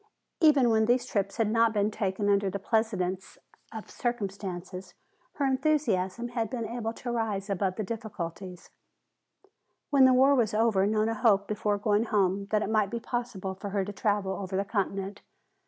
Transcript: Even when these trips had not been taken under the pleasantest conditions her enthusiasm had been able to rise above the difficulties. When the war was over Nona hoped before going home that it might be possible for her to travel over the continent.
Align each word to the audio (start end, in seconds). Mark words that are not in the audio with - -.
Even 0.39 0.71
when 0.71 0.85
these 0.85 1.05
trips 1.05 1.37
had 1.37 1.51
not 1.51 1.73
been 1.73 1.91
taken 1.91 2.27
under 2.27 2.49
the 2.49 2.57
pleasantest 2.57 3.37
conditions 4.01 4.81
her 5.33 5.45
enthusiasm 5.45 6.29
had 6.29 6.49
been 6.49 6.65
able 6.67 6.91
to 6.91 7.11
rise 7.11 7.51
above 7.51 7.75
the 7.75 7.83
difficulties. 7.83 8.71
When 9.91 10.05
the 10.05 10.13
war 10.15 10.33
was 10.33 10.55
over 10.55 10.87
Nona 10.87 11.13
hoped 11.13 11.47
before 11.47 11.77
going 11.77 12.05
home 12.05 12.47
that 12.49 12.63
it 12.63 12.69
might 12.71 12.89
be 12.89 12.99
possible 12.99 13.53
for 13.53 13.69
her 13.69 13.85
to 13.85 13.93
travel 13.93 14.33
over 14.33 14.57
the 14.57 14.65
continent. 14.65 15.21